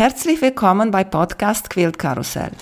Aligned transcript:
Herzlich 0.00 0.40
willkommen 0.40 0.90
bei 0.90 1.04
Podcast 1.04 1.68
Quilt 1.68 1.98
Karussell. 1.98 2.52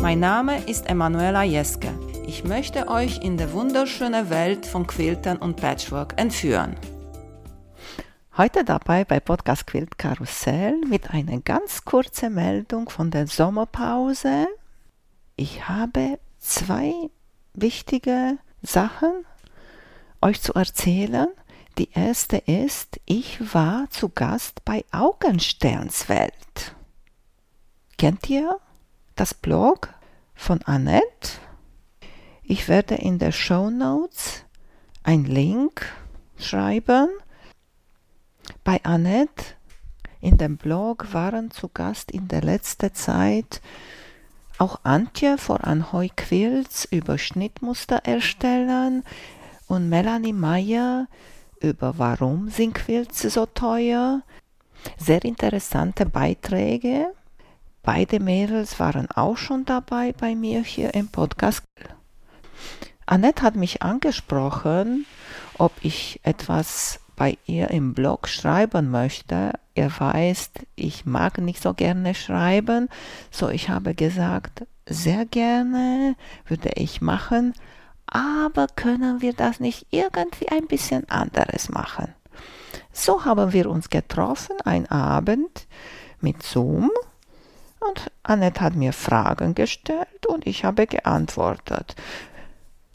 Mein 0.00 0.20
Name 0.20 0.62
ist 0.66 0.88
Emanuela 0.88 1.42
Jeske. 1.42 1.88
Ich 2.28 2.44
möchte 2.44 2.86
euch 2.86 3.24
in 3.24 3.36
die 3.38 3.52
wunderschöne 3.52 4.30
Welt 4.30 4.66
von 4.66 4.86
Quiltern 4.86 5.38
und 5.38 5.56
Patchwork 5.56 6.14
entführen. 6.16 6.76
Heute 8.36 8.62
dabei 8.62 9.04
bei 9.04 9.18
Podcast 9.18 9.66
Quilt 9.66 9.98
Karussell 9.98 10.80
mit 10.88 11.10
einer 11.10 11.40
ganz 11.40 11.84
kurzen 11.84 12.34
Meldung 12.34 12.88
von 12.88 13.10
der 13.10 13.26
Sommerpause. 13.26 14.46
Ich 15.34 15.68
habe 15.68 16.20
zwei 16.38 16.92
wichtige 17.54 18.38
Sachen 18.62 19.24
euch 20.22 20.40
zu 20.40 20.54
erzählen. 20.54 21.28
Die 21.78 21.90
erste 21.92 22.38
ist, 22.38 23.00
ich 23.06 23.54
war 23.54 23.88
zu 23.88 24.08
Gast 24.08 24.64
bei 24.64 24.84
Augensterns 24.90 26.08
Welt. 26.08 26.74
Kennt 27.96 28.28
ihr 28.28 28.58
das 29.14 29.32
Blog 29.32 29.94
von 30.34 30.60
Annette? 30.62 31.38
Ich 32.42 32.66
werde 32.66 32.96
in 32.96 33.20
der 33.20 33.30
Show 33.30 33.70
Notes 33.70 34.44
einen 35.04 35.24
Link 35.24 35.86
schreiben. 36.36 37.10
Bei 38.64 38.82
Annette 38.82 39.44
in 40.20 40.36
dem 40.36 40.56
Blog 40.56 41.12
waren 41.12 41.52
zu 41.52 41.68
Gast 41.68 42.10
in 42.10 42.26
der 42.26 42.42
letzten 42.42 42.92
Zeit 42.92 43.60
auch 44.58 44.80
Antje 44.82 45.38
vor 45.38 45.62
Anhoi 45.62 46.08
Quilts 46.08 46.86
über 46.86 47.18
Schnittmuster 47.18 47.98
erstellen, 47.98 49.04
und 49.68 49.88
Melanie 49.88 50.32
Meyer 50.32 51.06
über 51.60 51.98
Warum 51.98 52.48
sind 52.48 52.74
Quilts 52.74 53.22
so 53.22 53.46
teuer. 53.46 54.22
Sehr 54.96 55.24
interessante 55.24 56.06
Beiträge. 56.06 57.12
Beide 57.82 58.20
Mädels 58.20 58.78
waren 58.80 59.10
auch 59.10 59.36
schon 59.36 59.64
dabei 59.64 60.12
bei 60.12 60.34
mir 60.34 60.62
hier 60.62 60.94
im 60.94 61.08
Podcast. 61.08 61.62
Annette 63.06 63.42
hat 63.42 63.56
mich 63.56 63.82
angesprochen, 63.82 65.06
ob 65.56 65.72
ich 65.80 66.20
etwas 66.22 67.00
bei 67.16 67.38
ihr 67.46 67.70
im 67.70 67.94
Blog 67.94 68.28
schreiben 68.28 68.90
möchte. 68.90 69.52
Ihr 69.74 69.90
weiß, 69.96 70.50
ich 70.76 71.06
mag 71.06 71.38
nicht 71.38 71.62
so 71.62 71.74
gerne 71.74 72.14
schreiben, 72.14 72.88
so 73.30 73.48
ich 73.48 73.68
habe 73.68 73.94
gesagt, 73.94 74.66
sehr 74.86 75.24
gerne 75.26 76.14
würde 76.46 76.70
ich 76.76 77.00
machen, 77.00 77.54
aber 78.12 78.66
können 78.68 79.20
wir 79.20 79.32
das 79.32 79.60
nicht 79.60 79.86
irgendwie 79.90 80.48
ein 80.48 80.66
bisschen 80.66 81.08
anderes 81.08 81.68
machen? 81.68 82.14
So 82.92 83.24
haben 83.24 83.52
wir 83.52 83.70
uns 83.70 83.90
getroffen, 83.90 84.56
ein 84.64 84.90
Abend 84.90 85.66
mit 86.20 86.42
Zoom 86.42 86.90
und 87.80 88.10
Annette 88.22 88.60
hat 88.60 88.74
mir 88.74 88.92
Fragen 88.92 89.54
gestellt 89.54 90.26
und 90.26 90.46
ich 90.46 90.64
habe 90.64 90.86
geantwortet. 90.86 91.94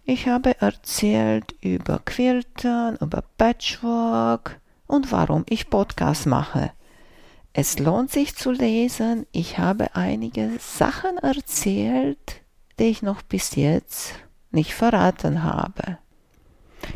Ich 0.03 0.28
habe 0.28 0.59
erzählt 0.59 1.55
über 1.61 2.00
Quiltern, 2.03 2.98
über 2.98 3.23
Patchwork 3.38 4.59
und 4.88 5.11
warum 5.11 5.45
ich 5.48 5.70
Podcast 5.70 6.25
mache. 6.25 6.72
Es 7.53 7.80
lohnt 7.80 8.11
sich 8.11 8.36
zu 8.36 8.52
lesen. 8.52 9.25
Ich 9.31 9.59
habe 9.59 9.95
einige 9.95 10.52
Sachen 10.59 11.17
erzählt, 11.20 12.42
die 12.80 12.86
ich 12.86 13.02
noch 13.02 13.22
bis 13.22 13.55
jetzt 13.55 14.16
nicht 14.53 14.73
verraten 14.73 15.43
habe. 15.43 15.97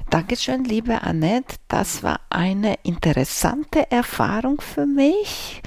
Dankeschön, 0.10 0.64
liebe 0.64 1.02
Annette. 1.02 1.56
Das 1.68 2.04
war 2.04 2.20
eine 2.30 2.76
interessante 2.84 3.90
Erfahrung 3.92 4.62
für 4.62 4.86
mich. 4.86 5.62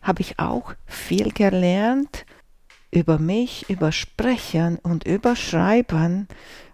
Habe 0.00 0.22
ich 0.22 0.38
auch 0.38 0.74
viel 0.86 1.32
gelernt 1.32 2.26
über 2.90 3.18
mich, 3.18 3.68
über 3.70 3.92
Sprechen 3.92 4.78
und 4.78 5.04
über 5.04 5.36
Schreiben, 5.36 6.28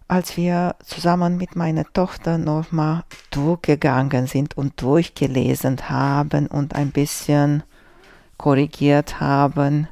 als 0.08 0.36
wir 0.36 0.76
zusammen 0.82 1.36
mit 1.36 1.54
meiner 1.54 1.84
Tochter 1.92 2.38
nochmal 2.38 3.04
durchgegangen 3.30 4.26
sind 4.26 4.56
und 4.56 4.80
durchgelesen 4.80 5.91
haben 5.91 6.47
und 6.47 6.74
ein 6.74 6.91
bisschen 6.91 7.62
korrigiert 8.38 9.20
haben 9.20 9.88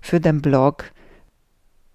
für 0.00 0.20
den 0.20 0.42
Blog 0.42 0.90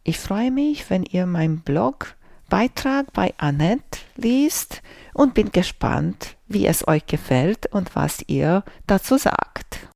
ich 0.06 0.20
freue 0.20 0.52
mich, 0.52 0.90
wenn 0.92 1.04
ihr 1.04 1.26
meinen 1.26 1.62
Blogbeitrag 1.62 3.12
bei 3.12 3.34
Annette 3.38 4.00
liest 4.16 4.84
und 5.14 5.34
bin 5.34 5.52
gespannt, 5.52 6.38
wie 6.48 6.68
es 6.68 6.88
euch 6.88 7.08
gefällt 7.08 7.66
und 7.74 7.96
was 7.96 8.24
ihr 8.28 8.64
dazu 8.86 9.18
sagt. 9.18 9.90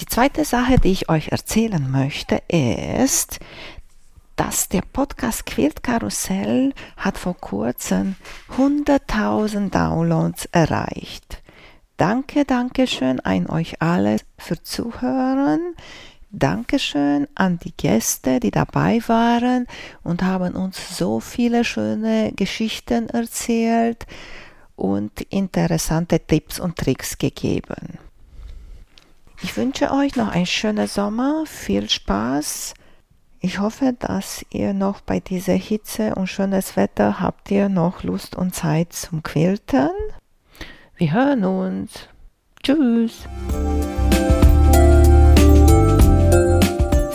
Die 0.00 0.06
zweite 0.06 0.44
Sache, 0.44 0.78
die 0.80 0.90
ich 0.90 1.08
euch 1.08 1.28
erzählen 1.28 1.90
möchte, 1.90 2.42
ist, 2.48 3.38
dass 4.34 4.68
der 4.68 4.82
Podcast 4.82 5.46
Quilt 5.46 5.84
Karussell 5.84 6.74
hat 6.96 7.18
vor 7.18 7.36
kurzem 7.36 8.16
100.000 8.58 9.70
Downloads 9.70 10.46
erreicht. 10.46 11.40
Danke, 11.96 12.44
danke 12.44 12.88
schön 12.88 13.20
an 13.20 13.46
euch 13.48 13.80
alle 13.80 14.16
für 14.36 14.60
Zuhören. 14.60 15.76
Dankeschön 16.38 17.26
an 17.34 17.58
die 17.58 17.72
Gäste, 17.74 18.40
die 18.40 18.50
dabei 18.50 19.00
waren 19.06 19.66
und 20.02 20.22
haben 20.22 20.54
uns 20.54 20.98
so 20.98 21.18
viele 21.18 21.64
schöne 21.64 22.32
Geschichten 22.36 23.08
erzählt 23.08 24.06
und 24.76 25.22
interessante 25.22 26.20
Tipps 26.20 26.60
und 26.60 26.76
Tricks 26.76 27.16
gegeben. 27.16 27.98
Ich 29.42 29.56
wünsche 29.56 29.90
euch 29.90 30.16
noch 30.16 30.28
einen 30.28 30.46
schönen 30.46 30.86
Sommer, 30.86 31.44
viel 31.46 31.88
Spaß. 31.88 32.74
Ich 33.40 33.58
hoffe, 33.58 33.94
dass 33.98 34.44
ihr 34.50 34.74
noch 34.74 35.00
bei 35.00 35.20
dieser 35.20 35.54
Hitze 35.54 36.14
und 36.14 36.26
schönes 36.26 36.76
Wetter 36.76 37.20
habt 37.20 37.50
ihr 37.50 37.68
noch 37.68 38.02
Lust 38.02 38.36
und 38.36 38.54
Zeit 38.54 38.92
zum 38.92 39.22
Quilten. 39.22 39.90
Wir 40.96 41.12
hören 41.12 41.44
uns. 41.44 42.08
Tschüss. 42.62 43.26